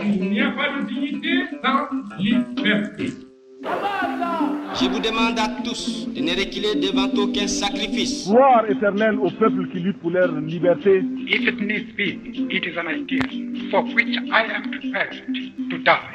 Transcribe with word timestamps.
Il 0.00 0.30
n'y 0.30 0.40
a 0.40 0.50
pas 0.50 0.78
de 0.78 0.86
dignité 0.86 1.44
sans 1.62 1.88
liberté. 2.18 3.12
Je 4.78 4.88
vous 4.90 5.00
demande 5.00 5.38
à 5.38 5.48
tous 5.64 6.06
de 6.08 6.20
ne 6.20 6.30
reculer 6.30 6.74
devant 6.76 7.08
aucun 7.22 7.48
sacrifice. 7.48 8.28
Gloire 8.28 8.70
éternelle 8.70 9.18
au 9.18 9.30
peuple 9.30 9.68
qui 9.72 9.80
lutte 9.80 9.98
pour 10.00 10.10
leur 10.10 10.30
liberté. 10.40 11.02
If 11.26 11.48
it 11.48 11.60
needs 11.60 11.92
be, 11.96 12.20
it 12.52 12.64
is 12.66 12.76
an 12.78 12.88
idea 12.88 13.22
for 13.70 13.82
which 13.94 14.16
I 14.30 14.44
am 14.54 14.70
prepared 14.70 15.22
to 15.70 15.78
die. 15.78 16.10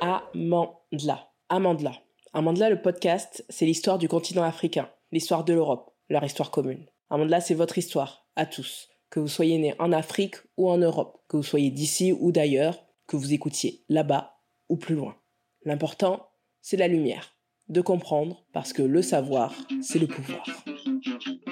Amandla. 0.00 1.28
Amandla. 1.48 1.92
Amandla, 2.34 2.70
le 2.70 2.80
podcast, 2.80 3.44
c'est 3.48 3.66
l'histoire 3.66 3.98
du 3.98 4.08
continent 4.08 4.42
africain, 4.42 4.88
l'histoire 5.12 5.44
de 5.44 5.52
l'Europe, 5.54 5.90
leur 6.08 6.24
histoire 6.24 6.50
commune. 6.50 6.86
Amandla, 7.10 7.40
c'est 7.40 7.54
votre 7.54 7.78
histoire, 7.78 8.26
à 8.36 8.46
tous. 8.46 8.88
Que 9.12 9.20
vous 9.20 9.28
soyez 9.28 9.58
né 9.58 9.74
en 9.78 9.92
Afrique 9.92 10.36
ou 10.56 10.70
en 10.70 10.78
Europe, 10.78 11.18
que 11.28 11.36
vous 11.36 11.42
soyez 11.42 11.70
d'ici 11.70 12.14
ou 12.18 12.32
d'ailleurs, 12.32 12.82
que 13.06 13.18
vous 13.18 13.34
écoutiez 13.34 13.84
là-bas 13.90 14.38
ou 14.70 14.78
plus 14.78 14.94
loin. 14.94 15.16
L'important, 15.66 16.30
c'est 16.62 16.78
la 16.78 16.88
lumière, 16.88 17.36
de 17.68 17.82
comprendre, 17.82 18.46
parce 18.54 18.72
que 18.72 18.80
le 18.80 19.02
savoir, 19.02 19.54
c'est 19.82 19.98
le 19.98 20.06
pouvoir. 20.06 20.46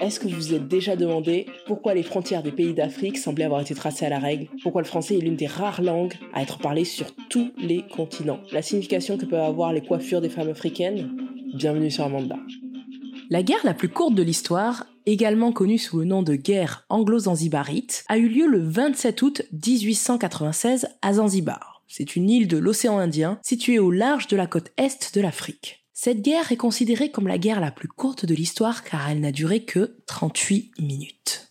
Est-ce 0.01 0.18
que 0.18 0.27
vous 0.27 0.37
vous 0.37 0.54
êtes 0.54 0.68
déjà 0.68 0.96
demandé 0.96 1.45
pourquoi 1.66 1.92
les 1.92 2.02
frontières 2.02 2.42
des 2.42 2.51
pays 2.51 2.73
d'Afrique 2.73 3.18
semblaient 3.18 3.45
avoir 3.45 3.60
été 3.60 3.74
tracées 3.74 4.06
à 4.06 4.09
la 4.09 4.20
règle? 4.20 4.48
Pourquoi 4.62 4.80
le 4.80 4.88
français 4.88 5.18
est 5.18 5.20
l'une 5.20 5.37
des 5.37 5.46
rares 5.46 5.82
langues 5.82 6.15
à 6.32 6.40
être 6.40 6.60
parlée 6.60 6.87
sur 6.87 7.15
tous 7.29 7.52
les 7.59 7.87
continents? 7.88 8.40
La 8.52 8.62
signification 8.62 9.18
que 9.18 9.27
peuvent 9.27 9.38
avoir 9.38 9.74
les 9.74 9.82
coiffures 9.82 10.23
des 10.23 10.30
femmes 10.30 10.48
africaines? 10.48 11.15
Bienvenue 11.52 11.90
sur 11.90 12.04
Amanda. 12.04 12.38
La 13.29 13.42
guerre 13.42 13.65
la 13.65 13.74
plus 13.74 13.90
courte 13.90 14.15
de 14.15 14.23
l'histoire, 14.23 14.87
également 15.12 15.52
connue 15.52 15.78
sous 15.78 15.98
le 15.98 16.05
nom 16.05 16.23
de 16.23 16.34
guerre 16.34 16.84
anglo-zanzibarite, 16.88 18.05
a 18.09 18.18
eu 18.18 18.28
lieu 18.28 18.46
le 18.46 18.62
27 18.62 19.23
août 19.23 19.42
1896 19.52 20.88
à 21.02 21.15
Zanzibar. 21.15 21.82
C'est 21.88 22.16
une 22.16 22.30
île 22.30 22.48
de 22.48 22.59
l'océan 22.59 22.98
Indien 22.98 23.38
située 23.43 23.79
au 23.79 23.90
large 23.90 24.29
de 24.29 24.37
la 24.37 24.46
côte 24.46 24.70
est 24.76 25.15
de 25.15 25.20
l'Afrique. 25.20 25.85
Cette 25.93 26.23
guerre 26.23 26.52
est 26.52 26.57
considérée 26.57 27.10
comme 27.10 27.29
la 27.29 27.38
guerre 27.38 27.60
la 27.60 27.70
plus 27.70 27.88
courte 27.88 28.24
de 28.24 28.35
l'histoire 28.35 28.85
car 28.85 29.10
elle 29.10 29.20
n'a 29.20 29.32
duré 29.32 29.65
que 29.65 29.96
38 30.07 30.73
minutes. 30.79 31.48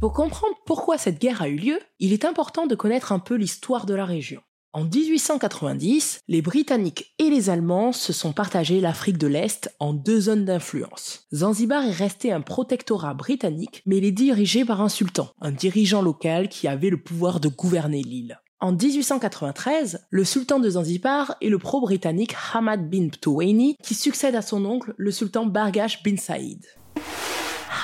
Pour 0.00 0.12
comprendre 0.12 0.54
pourquoi 0.64 0.96
cette 0.96 1.20
guerre 1.20 1.42
a 1.42 1.48
eu 1.48 1.56
lieu, 1.56 1.78
il 1.98 2.12
est 2.12 2.24
important 2.24 2.66
de 2.66 2.74
connaître 2.74 3.12
un 3.12 3.18
peu 3.18 3.34
l'histoire 3.34 3.84
de 3.84 3.94
la 3.94 4.04
région. 4.04 4.40
En 4.74 4.84
1890, 4.84 6.20
les 6.28 6.42
Britanniques 6.42 7.14
et 7.18 7.30
les 7.30 7.48
Allemands 7.48 7.92
se 7.92 8.12
sont 8.12 8.32
partagés 8.32 8.82
l'Afrique 8.82 9.16
de 9.16 9.26
l'Est 9.26 9.74
en 9.80 9.94
deux 9.94 10.20
zones 10.20 10.44
d'influence. 10.44 11.26
Zanzibar 11.34 11.84
est 11.86 11.92
resté 11.92 12.32
un 12.32 12.42
protectorat 12.42 13.14
britannique, 13.14 13.82
mais 13.86 13.96
il 13.96 14.04
est 14.04 14.12
dirigé 14.12 14.66
par 14.66 14.82
un 14.82 14.90
sultan, 14.90 15.30
un 15.40 15.52
dirigeant 15.52 16.02
local 16.02 16.50
qui 16.50 16.68
avait 16.68 16.90
le 16.90 17.02
pouvoir 17.02 17.40
de 17.40 17.48
gouverner 17.48 18.02
l'île. 18.02 18.40
En 18.60 18.72
1893, 18.72 20.06
le 20.10 20.24
sultan 20.24 20.58
de 20.58 20.68
Zanzibar 20.68 21.36
est 21.40 21.48
le 21.48 21.58
pro-britannique 21.58 22.34
Hamad 22.52 22.90
bin 22.90 23.08
Tuwaini 23.08 23.76
qui 23.82 23.94
succède 23.94 24.34
à 24.34 24.42
son 24.42 24.64
oncle, 24.66 24.94
le 24.98 25.12
sultan 25.12 25.46
Bargash 25.46 26.02
bin 26.02 26.16
Saïd. 26.16 26.66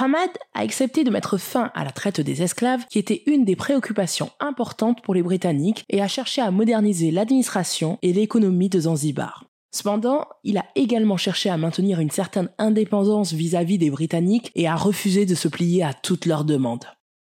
Hamad 0.00 0.30
a 0.54 0.60
accepté 0.60 1.04
de 1.04 1.10
mettre 1.10 1.38
fin 1.38 1.70
à 1.74 1.84
la 1.84 1.92
traite 1.92 2.20
des 2.20 2.42
esclaves, 2.42 2.86
qui 2.90 2.98
était 2.98 3.22
une 3.26 3.44
des 3.44 3.54
préoccupations 3.54 4.30
importantes 4.40 5.02
pour 5.02 5.14
les 5.14 5.22
Britanniques, 5.22 5.84
et 5.88 6.02
a 6.02 6.08
cherché 6.08 6.40
à 6.40 6.50
moderniser 6.50 7.10
l'administration 7.10 7.98
et 8.02 8.12
l'économie 8.12 8.68
de 8.68 8.80
Zanzibar. 8.80 9.44
Cependant, 9.70 10.26
il 10.42 10.58
a 10.58 10.64
également 10.74 11.16
cherché 11.16 11.48
à 11.48 11.56
maintenir 11.56 12.00
une 12.00 12.10
certaine 12.10 12.48
indépendance 12.58 13.32
vis-à-vis 13.32 13.78
des 13.78 13.90
Britanniques 13.90 14.50
et 14.54 14.68
a 14.68 14.76
refusé 14.76 15.26
de 15.26 15.34
se 15.34 15.48
plier 15.48 15.82
à 15.82 15.92
toutes 15.92 16.26
leurs 16.26 16.44
demandes. 16.44 16.86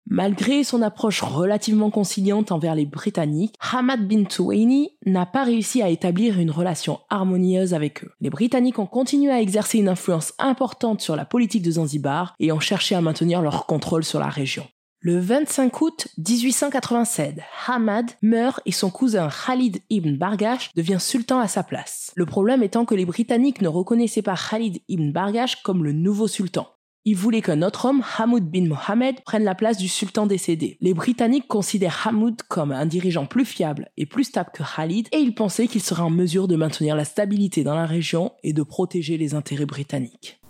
Malgré 0.07 0.63
son 0.63 0.83
approche 0.83 1.23
relativement 1.23 1.89
conciliante 1.89 2.51
envers 2.51 2.75
les 2.75 2.85
Britanniques, 2.85 3.55
Hamad 3.73 4.07
bin 4.07 4.25
Tuwaini 4.25 4.91
n'a 5.07 5.25
pas 5.25 5.43
réussi 5.43 5.81
à 5.81 5.89
établir 5.89 6.39
une 6.39 6.51
relation 6.51 6.99
harmonieuse 7.09 7.73
avec 7.73 8.03
eux. 8.03 8.11
Les 8.21 8.29
Britanniques 8.29 8.77
ont 8.77 8.85
continué 8.85 9.31
à 9.31 9.41
exercer 9.41 9.79
une 9.79 9.89
influence 9.89 10.33
importante 10.37 11.01
sur 11.01 11.15
la 11.15 11.25
politique 11.25 11.63
de 11.63 11.71
Zanzibar 11.71 12.35
et 12.39 12.51
ont 12.51 12.59
cherché 12.59 12.93
à 12.93 13.01
maintenir 13.01 13.41
leur 13.41 13.65
contrôle 13.65 14.03
sur 14.03 14.19
la 14.19 14.29
région. 14.29 14.67
Le 14.99 15.19
25 15.19 15.81
août 15.81 16.07
1887, 16.17 17.39
Hamad 17.67 18.11
meurt 18.21 18.61
et 18.65 18.71
son 18.71 18.89
cousin 18.89 19.29
Khalid 19.29 19.81
ibn 19.89 20.17
Bargash 20.17 20.71
devient 20.75 20.97
sultan 20.99 21.39
à 21.39 21.47
sa 21.47 21.63
place. 21.63 22.11
Le 22.15 22.25
problème 22.25 22.63
étant 22.63 22.85
que 22.85 22.95
les 22.95 23.05
Britanniques 23.05 23.61
ne 23.61 23.67
reconnaissaient 23.67 24.23
pas 24.23 24.35
Khalid 24.35 24.81
ibn 24.87 25.11
Bargash 25.11 25.61
comme 25.63 25.83
le 25.83 25.91
nouveau 25.93 26.27
sultan. 26.27 26.67
Il 27.07 27.15
voulait 27.15 27.43
qu'un 27.43 27.61
autre 27.61 27.85
homme, 27.85 28.01
Hamoud 28.17 28.49
bin 28.49 28.67
Mohammed, 28.67 29.21
prenne 29.25 29.43
la 29.43 29.53
place 29.53 29.77
du 29.77 29.87
sultan 29.87 30.25
décédé. 30.25 30.79
Les 30.81 30.95
Britanniques 30.95 31.47
considèrent 31.47 32.07
Hamoud 32.07 32.41
comme 32.49 32.71
un 32.71 32.87
dirigeant 32.87 33.27
plus 33.27 33.45
fiable 33.45 33.91
et 33.95 34.07
plus 34.07 34.23
stable 34.23 34.49
que 34.51 34.63
Khalid 34.63 35.07
et 35.11 35.19
ils 35.19 35.35
pensaient 35.35 35.67
qu'il 35.67 35.83
serait 35.83 36.01
en 36.01 36.09
mesure 36.09 36.47
de 36.47 36.55
maintenir 36.55 36.95
la 36.95 37.05
stabilité 37.05 37.63
dans 37.63 37.75
la 37.75 37.85
région 37.85 38.31
et 38.41 38.53
de 38.53 38.63
protéger 38.63 39.19
les 39.19 39.35
intérêts 39.35 39.67
britanniques. 39.67 40.41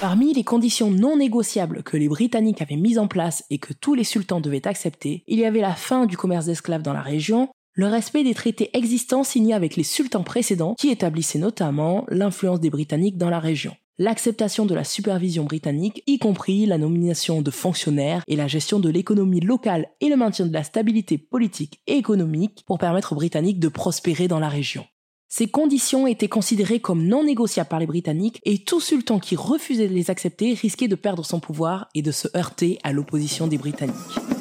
Parmi 0.00 0.34
les 0.34 0.42
conditions 0.42 0.90
non 0.90 1.16
négociables 1.16 1.84
que 1.84 1.96
les 1.96 2.08
Britanniques 2.08 2.60
avaient 2.60 2.74
mises 2.74 2.98
en 2.98 3.06
place 3.06 3.44
et 3.48 3.58
que 3.58 3.72
tous 3.72 3.94
les 3.94 4.02
sultans 4.02 4.40
devaient 4.40 4.66
accepter, 4.66 5.22
il 5.28 5.38
y 5.38 5.44
avait 5.44 5.60
la 5.60 5.76
fin 5.76 6.06
du 6.06 6.16
commerce 6.16 6.46
d'esclaves 6.46 6.82
dans 6.82 6.92
la 6.92 7.02
région, 7.02 7.50
le 7.74 7.86
respect 7.86 8.24
des 8.24 8.34
traités 8.34 8.70
existants 8.76 9.22
signés 9.22 9.54
avec 9.54 9.76
les 9.76 9.84
sultans 9.84 10.24
précédents 10.24 10.74
qui 10.76 10.88
établissaient 10.88 11.38
notamment 11.38 12.04
l'influence 12.08 12.58
des 12.58 12.70
Britanniques 12.70 13.16
dans 13.16 13.30
la 13.30 13.38
région 13.38 13.76
l'acceptation 13.98 14.64
de 14.64 14.74
la 14.74 14.84
supervision 14.84 15.44
britannique, 15.44 16.02
y 16.06 16.18
compris 16.18 16.66
la 16.66 16.78
nomination 16.78 17.42
de 17.42 17.50
fonctionnaires 17.50 18.22
et 18.28 18.36
la 18.36 18.46
gestion 18.46 18.80
de 18.80 18.88
l'économie 18.88 19.40
locale 19.40 19.88
et 20.00 20.08
le 20.08 20.16
maintien 20.16 20.46
de 20.46 20.52
la 20.52 20.62
stabilité 20.62 21.18
politique 21.18 21.80
et 21.86 21.96
économique 21.96 22.64
pour 22.66 22.78
permettre 22.78 23.12
aux 23.12 23.16
Britanniques 23.16 23.60
de 23.60 23.68
prospérer 23.68 24.28
dans 24.28 24.40
la 24.40 24.48
région. 24.48 24.86
Ces 25.30 25.48
conditions 25.48 26.06
étaient 26.06 26.28
considérées 26.28 26.80
comme 26.80 27.04
non 27.06 27.22
négociables 27.22 27.68
par 27.68 27.80
les 27.80 27.86
Britanniques 27.86 28.40
et 28.44 28.64
tout 28.64 28.80
sultan 28.80 29.18
qui 29.18 29.36
refusait 29.36 29.88
de 29.88 29.94
les 29.94 30.10
accepter 30.10 30.54
risquait 30.54 30.88
de 30.88 30.94
perdre 30.94 31.24
son 31.24 31.38
pouvoir 31.38 31.88
et 31.94 32.00
de 32.00 32.12
se 32.12 32.28
heurter 32.34 32.78
à 32.82 32.92
l'opposition 32.92 33.46
des 33.46 33.58
Britanniques. 33.58 34.37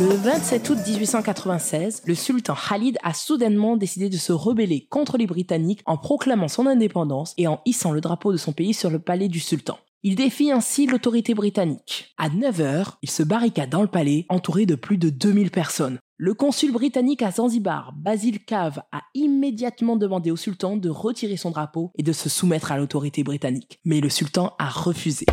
Le 0.00 0.14
27 0.14 0.70
août 0.70 0.78
1896, 0.86 2.02
le 2.06 2.14
sultan 2.14 2.54
Khalid 2.54 2.98
a 3.02 3.12
soudainement 3.12 3.76
décidé 3.76 4.08
de 4.08 4.16
se 4.16 4.30
rebeller 4.30 4.86
contre 4.88 5.18
les 5.18 5.26
Britanniques 5.26 5.82
en 5.86 5.96
proclamant 5.96 6.46
son 6.46 6.66
indépendance 6.66 7.34
et 7.36 7.48
en 7.48 7.60
hissant 7.66 7.90
le 7.90 8.00
drapeau 8.00 8.30
de 8.30 8.36
son 8.36 8.52
pays 8.52 8.74
sur 8.74 8.90
le 8.90 9.00
palais 9.00 9.26
du 9.26 9.40
sultan. 9.40 9.76
Il 10.04 10.14
défie 10.14 10.52
ainsi 10.52 10.86
l'autorité 10.86 11.34
britannique. 11.34 12.14
À 12.16 12.28
9 12.28 12.60
heures, 12.60 12.98
il 13.02 13.10
se 13.10 13.24
barricade 13.24 13.70
dans 13.70 13.82
le 13.82 13.88
palais, 13.88 14.24
entouré 14.28 14.66
de 14.66 14.76
plus 14.76 14.98
de 14.98 15.10
2000 15.10 15.50
personnes. 15.50 15.98
Le 16.16 16.32
consul 16.32 16.70
britannique 16.70 17.22
à 17.22 17.32
Zanzibar, 17.32 17.92
Basil 17.96 18.44
Cave, 18.44 18.80
a 18.92 19.02
immédiatement 19.14 19.96
demandé 19.96 20.30
au 20.30 20.36
sultan 20.36 20.76
de 20.76 20.90
retirer 20.90 21.36
son 21.36 21.50
drapeau 21.50 21.90
et 21.98 22.04
de 22.04 22.12
se 22.12 22.28
soumettre 22.28 22.70
à 22.70 22.76
l'autorité 22.76 23.24
britannique. 23.24 23.80
Mais 23.84 24.00
le 24.00 24.10
sultan 24.10 24.54
a 24.60 24.68
refusé. 24.68 25.26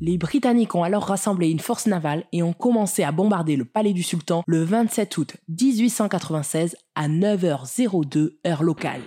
Les 0.00 0.18
Britanniques 0.18 0.74
ont 0.74 0.82
alors 0.82 1.04
rassemblé 1.04 1.48
une 1.48 1.60
force 1.60 1.86
navale 1.86 2.24
et 2.32 2.42
ont 2.42 2.52
commencé 2.52 3.04
à 3.04 3.12
bombarder 3.12 3.54
le 3.54 3.64
palais 3.64 3.92
du 3.92 4.02
sultan 4.02 4.42
le 4.46 4.64
27 4.64 5.16
août 5.18 5.36
1896 5.48 6.76
à 6.96 7.08
9h02 7.08 8.32
heure 8.44 8.64
locale. 8.64 9.00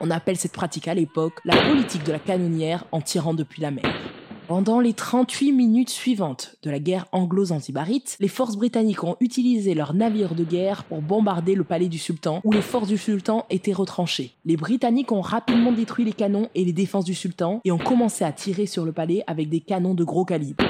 On 0.00 0.10
appelle 0.10 0.38
cette 0.38 0.52
pratique 0.52 0.88
à 0.88 0.94
l'époque 0.94 1.34
la 1.44 1.60
politique 1.60 2.04
de 2.04 2.12
la 2.12 2.18
canonnière 2.18 2.86
en 2.90 3.02
tirant 3.02 3.34
depuis 3.34 3.60
la 3.60 3.70
mer. 3.70 3.99
Pendant 4.50 4.80
les 4.80 4.94
38 4.94 5.52
minutes 5.52 5.90
suivantes 5.90 6.56
de 6.64 6.70
la 6.70 6.80
guerre 6.80 7.06
anglo-zanzibarite, 7.12 8.16
les 8.18 8.26
forces 8.26 8.56
britanniques 8.56 9.04
ont 9.04 9.14
utilisé 9.20 9.74
leurs 9.74 9.94
navires 9.94 10.34
de 10.34 10.42
guerre 10.42 10.82
pour 10.82 11.02
bombarder 11.02 11.54
le 11.54 11.62
palais 11.62 11.86
du 11.86 11.98
sultan 11.98 12.40
où 12.42 12.50
les 12.50 12.60
forces 12.60 12.88
du 12.88 12.98
sultan 12.98 13.46
étaient 13.48 13.72
retranchées. 13.72 14.32
Les 14.44 14.56
Britanniques 14.56 15.12
ont 15.12 15.20
rapidement 15.20 15.70
détruit 15.70 16.04
les 16.04 16.12
canons 16.12 16.48
et 16.56 16.64
les 16.64 16.72
défenses 16.72 17.04
du 17.04 17.14
sultan 17.14 17.60
et 17.64 17.70
ont 17.70 17.78
commencé 17.78 18.24
à 18.24 18.32
tirer 18.32 18.66
sur 18.66 18.84
le 18.84 18.90
palais 18.90 19.22
avec 19.28 19.50
des 19.50 19.60
canons 19.60 19.94
de 19.94 20.02
gros 20.02 20.24
calibre. 20.24 20.64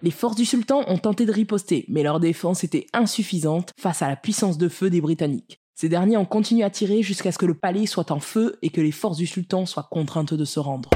Les 0.00 0.10
forces 0.10 0.36
du 0.36 0.46
sultan 0.46 0.82
ont 0.88 0.96
tenté 0.96 1.26
de 1.26 1.32
riposter, 1.32 1.84
mais 1.88 2.02
leur 2.02 2.20
défense 2.20 2.64
était 2.64 2.86
insuffisante 2.94 3.72
face 3.78 4.00
à 4.00 4.08
la 4.08 4.16
puissance 4.16 4.56
de 4.56 4.70
feu 4.70 4.88
des 4.88 5.02
Britanniques. 5.02 5.58
Ces 5.74 5.90
derniers 5.90 6.16
ont 6.16 6.24
continué 6.24 6.64
à 6.64 6.70
tirer 6.70 7.02
jusqu'à 7.02 7.32
ce 7.32 7.38
que 7.38 7.44
le 7.44 7.52
palais 7.52 7.84
soit 7.84 8.10
en 8.10 8.20
feu 8.20 8.56
et 8.62 8.70
que 8.70 8.80
les 8.80 8.92
forces 8.92 9.18
du 9.18 9.26
sultan 9.26 9.66
soient 9.66 9.88
contraintes 9.90 10.32
de 10.32 10.46
se 10.46 10.58
rendre. 10.58 10.88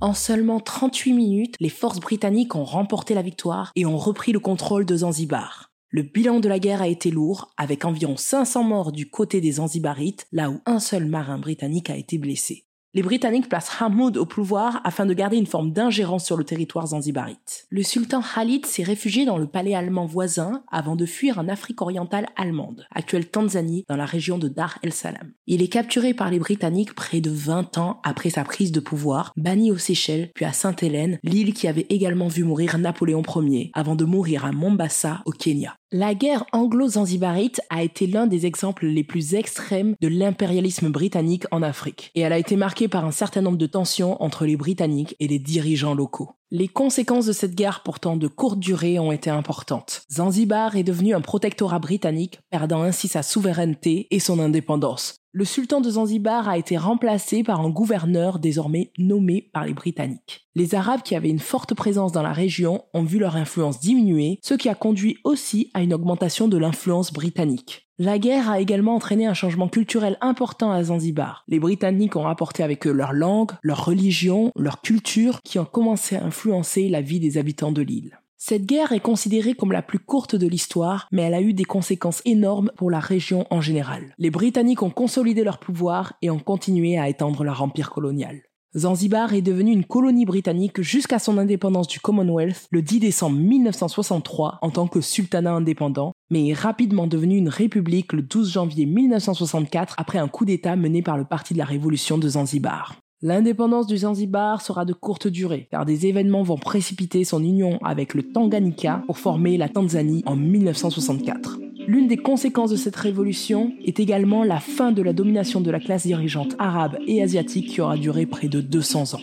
En 0.00 0.14
seulement 0.14 0.60
38 0.60 1.12
minutes, 1.12 1.56
les 1.58 1.68
forces 1.68 1.98
britanniques 1.98 2.54
ont 2.54 2.64
remporté 2.64 3.14
la 3.14 3.22
victoire 3.22 3.72
et 3.74 3.84
ont 3.84 3.98
repris 3.98 4.30
le 4.30 4.38
contrôle 4.38 4.86
de 4.86 4.98
Zanzibar. 4.98 5.72
Le 5.88 6.02
bilan 6.02 6.38
de 6.38 6.48
la 6.48 6.60
guerre 6.60 6.82
a 6.82 6.86
été 6.86 7.10
lourd, 7.10 7.52
avec 7.56 7.84
environ 7.84 8.16
500 8.16 8.62
morts 8.62 8.92
du 8.92 9.10
côté 9.10 9.40
des 9.40 9.52
Zanzibarites, 9.52 10.28
là 10.30 10.50
où 10.50 10.60
un 10.66 10.78
seul 10.78 11.06
marin 11.06 11.38
britannique 11.38 11.90
a 11.90 11.96
été 11.96 12.16
blessé. 12.16 12.67
Les 12.94 13.02
Britanniques 13.02 13.50
placent 13.50 13.82
Hamoud 13.82 14.16
au 14.16 14.24
pouvoir 14.24 14.80
afin 14.82 15.04
de 15.04 15.12
garder 15.12 15.36
une 15.36 15.46
forme 15.46 15.72
d'ingérence 15.72 16.24
sur 16.24 16.38
le 16.38 16.44
territoire 16.44 16.86
zanzibarite. 16.86 17.66
Le 17.68 17.82
sultan 17.82 18.22
Khalid 18.22 18.64
s'est 18.64 18.82
réfugié 18.82 19.26
dans 19.26 19.36
le 19.36 19.46
palais 19.46 19.74
allemand 19.74 20.06
voisin 20.06 20.62
avant 20.72 20.96
de 20.96 21.04
fuir 21.04 21.38
en 21.38 21.48
Afrique 21.48 21.82
orientale 21.82 22.28
allemande, 22.36 22.86
actuelle 22.90 23.28
Tanzanie, 23.28 23.84
dans 23.88 23.96
la 23.96 24.06
région 24.06 24.38
de 24.38 24.48
Dar 24.48 24.78
el 24.82 24.94
Salam. 24.94 25.32
Il 25.46 25.62
est 25.62 25.68
capturé 25.68 26.14
par 26.14 26.30
les 26.30 26.38
Britanniques 26.38 26.94
près 26.94 27.20
de 27.20 27.30
20 27.30 27.76
ans 27.76 28.00
après 28.04 28.30
sa 28.30 28.44
prise 28.44 28.72
de 28.72 28.80
pouvoir, 28.80 29.32
banni 29.36 29.70
aux 29.70 29.76
Seychelles, 29.76 30.30
puis 30.34 30.46
à 30.46 30.54
Sainte-Hélène, 30.54 31.18
l'île 31.22 31.52
qui 31.52 31.68
avait 31.68 31.86
également 31.90 32.28
vu 32.28 32.42
mourir 32.42 32.78
Napoléon 32.78 33.22
Ier, 33.36 33.70
avant 33.74 33.96
de 33.96 34.06
mourir 34.06 34.46
à 34.46 34.52
Mombasa, 34.52 35.20
au 35.26 35.32
Kenya. 35.32 35.77
La 35.90 36.14
guerre 36.14 36.44
anglo-zanzibarite 36.52 37.62
a 37.70 37.82
été 37.82 38.06
l'un 38.06 38.26
des 38.26 38.44
exemples 38.44 38.84
les 38.84 39.04
plus 39.04 39.34
extrêmes 39.34 39.94
de 40.02 40.08
l'impérialisme 40.08 40.90
britannique 40.90 41.46
en 41.50 41.62
Afrique, 41.62 42.10
et 42.14 42.20
elle 42.20 42.34
a 42.34 42.38
été 42.38 42.56
marquée 42.56 42.88
par 42.88 43.06
un 43.06 43.10
certain 43.10 43.40
nombre 43.40 43.56
de 43.56 43.64
tensions 43.64 44.22
entre 44.22 44.44
les 44.44 44.58
Britanniques 44.58 45.16
et 45.18 45.28
les 45.28 45.38
dirigeants 45.38 45.94
locaux. 45.94 46.37
Les 46.50 46.68
conséquences 46.68 47.26
de 47.26 47.32
cette 47.32 47.54
guerre 47.54 47.82
pourtant 47.82 48.16
de 48.16 48.26
courte 48.26 48.58
durée 48.58 48.98
ont 48.98 49.12
été 49.12 49.28
importantes. 49.28 50.00
Zanzibar 50.10 50.76
est 50.76 50.82
devenu 50.82 51.14
un 51.14 51.20
protectorat 51.20 51.78
britannique, 51.78 52.40
perdant 52.48 52.80
ainsi 52.80 53.06
sa 53.06 53.22
souveraineté 53.22 54.06
et 54.10 54.18
son 54.18 54.38
indépendance. 54.38 55.16
Le 55.32 55.44
sultan 55.44 55.82
de 55.82 55.90
Zanzibar 55.90 56.48
a 56.48 56.56
été 56.56 56.78
remplacé 56.78 57.42
par 57.42 57.60
un 57.60 57.68
gouverneur 57.68 58.38
désormais 58.38 58.92
nommé 58.96 59.50
par 59.52 59.66
les 59.66 59.74
Britanniques. 59.74 60.48
Les 60.54 60.74
Arabes 60.74 61.02
qui 61.02 61.14
avaient 61.14 61.28
une 61.28 61.38
forte 61.38 61.74
présence 61.74 62.12
dans 62.12 62.22
la 62.22 62.32
région 62.32 62.82
ont 62.94 63.04
vu 63.04 63.18
leur 63.18 63.36
influence 63.36 63.78
diminuer, 63.78 64.38
ce 64.42 64.54
qui 64.54 64.70
a 64.70 64.74
conduit 64.74 65.18
aussi 65.24 65.70
à 65.74 65.82
une 65.82 65.92
augmentation 65.92 66.48
de 66.48 66.56
l'influence 66.56 67.12
britannique. 67.12 67.87
La 68.00 68.20
guerre 68.20 68.48
a 68.48 68.60
également 68.60 68.94
entraîné 68.94 69.26
un 69.26 69.34
changement 69.34 69.66
culturel 69.66 70.18
important 70.20 70.70
à 70.70 70.84
Zanzibar. 70.84 71.42
Les 71.48 71.58
Britanniques 71.58 72.14
ont 72.14 72.28
apporté 72.28 72.62
avec 72.62 72.86
eux 72.86 72.92
leur 72.92 73.12
langue, 73.12 73.50
leur 73.60 73.84
religion, 73.84 74.52
leur 74.54 74.82
culture, 74.82 75.42
qui 75.42 75.58
ont 75.58 75.64
commencé 75.64 76.14
à 76.14 76.24
influencer 76.24 76.88
la 76.88 77.00
vie 77.00 77.18
des 77.18 77.38
habitants 77.38 77.72
de 77.72 77.82
l'île. 77.82 78.20
Cette 78.36 78.66
guerre 78.66 78.92
est 78.92 79.00
considérée 79.00 79.54
comme 79.54 79.72
la 79.72 79.82
plus 79.82 79.98
courte 79.98 80.36
de 80.36 80.46
l'histoire, 80.46 81.08
mais 81.10 81.22
elle 81.22 81.34
a 81.34 81.40
eu 81.40 81.54
des 81.54 81.64
conséquences 81.64 82.22
énormes 82.24 82.70
pour 82.76 82.88
la 82.88 83.00
région 83.00 83.46
en 83.50 83.60
général. 83.60 84.14
Les 84.16 84.30
Britanniques 84.30 84.84
ont 84.84 84.90
consolidé 84.90 85.42
leur 85.42 85.58
pouvoir 85.58 86.12
et 86.22 86.30
ont 86.30 86.38
continué 86.38 87.00
à 87.00 87.08
étendre 87.08 87.42
leur 87.42 87.62
empire 87.62 87.90
colonial. 87.90 88.42
Zanzibar 88.76 89.32
est 89.32 89.40
devenue 89.40 89.72
une 89.72 89.86
colonie 89.86 90.26
britannique 90.26 90.82
jusqu'à 90.82 91.18
son 91.18 91.38
indépendance 91.38 91.88
du 91.88 92.00
Commonwealth 92.00 92.66
le 92.70 92.82
10 92.82 93.00
décembre 93.00 93.38
1963 93.38 94.58
en 94.60 94.70
tant 94.70 94.86
que 94.86 95.00
sultanat 95.00 95.54
indépendant, 95.54 96.12
mais 96.30 96.48
est 96.48 96.54
rapidement 96.54 97.06
devenue 97.06 97.38
une 97.38 97.48
république 97.48 98.12
le 98.12 98.20
12 98.20 98.52
janvier 98.52 98.84
1964 98.84 99.94
après 99.96 100.18
un 100.18 100.28
coup 100.28 100.44
d'État 100.44 100.76
mené 100.76 101.00
par 101.00 101.16
le 101.16 101.24
Parti 101.24 101.54
de 101.54 101.58
la 101.58 101.64
Révolution 101.64 102.18
de 102.18 102.28
Zanzibar. 102.28 102.96
L'indépendance 103.22 103.86
du 103.86 103.96
Zanzibar 103.96 104.60
sera 104.60 104.84
de 104.84 104.92
courte 104.92 105.28
durée, 105.28 105.66
car 105.70 105.86
des 105.86 106.06
événements 106.06 106.42
vont 106.42 106.58
précipiter 106.58 107.24
son 107.24 107.42
union 107.42 107.78
avec 107.82 108.12
le 108.12 108.22
Tanganyika 108.22 109.02
pour 109.06 109.18
former 109.18 109.56
la 109.56 109.70
Tanzanie 109.70 110.22
en 110.26 110.36
1964. 110.36 111.58
L'une 111.88 112.06
des 112.06 112.18
conséquences 112.18 112.70
de 112.70 112.76
cette 112.76 112.96
révolution 112.96 113.72
est 113.82 113.98
également 113.98 114.44
la 114.44 114.60
fin 114.60 114.92
de 114.92 115.00
la 115.00 115.14
domination 115.14 115.62
de 115.62 115.70
la 115.70 115.80
classe 115.80 116.02
dirigeante 116.02 116.54
arabe 116.58 116.98
et 117.06 117.22
asiatique 117.22 117.68
qui 117.68 117.80
aura 117.80 117.96
duré 117.96 118.26
près 118.26 118.48
de 118.48 118.60
200 118.60 119.14
ans. 119.14 119.22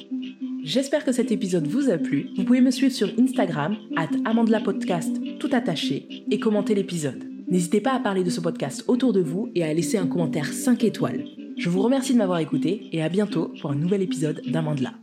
J'espère 0.64 1.06
que 1.06 1.12
cet 1.12 1.32
épisode 1.32 1.68
vous 1.68 1.92
a 1.92 2.00
plu. 2.00 2.30
Vous 2.36 2.44
pouvez 2.44 2.62
me 2.62 2.72
suivre 2.72 2.92
sur 2.92 3.12
Instagram, 3.20 3.76
at 3.96 4.10
Podcast, 4.62 5.16
tout 5.38 5.50
attaché, 5.52 6.08
et 6.32 6.40
commenter 6.40 6.74
l'épisode. 6.74 7.24
N'hésitez 7.48 7.82
pas 7.82 7.94
à 7.94 8.00
parler 8.00 8.24
de 8.24 8.32
ce 8.32 8.42
podcast 8.42 8.84
autour 8.88 9.14
de 9.14 9.22
vous 9.22 9.52
et 9.54 9.64
à 9.64 9.72
laisser 9.72 10.00
un 10.00 10.08
commentaire 10.08 10.52
5 10.52 10.84
étoiles. 10.86 11.24
Je 11.60 11.70
vous 11.70 11.84
remercie 11.84 12.14
de 12.14 12.18
m'avoir 12.18 12.40
écouté 12.40 12.90
et 12.92 13.04
à 13.04 13.10
bientôt 13.10 13.54
pour 13.62 13.70
un 13.70 13.76
nouvel 13.76 14.02
épisode 14.02 14.42
d'Amandla. 14.48 14.94